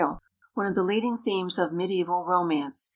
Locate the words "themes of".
1.15-1.71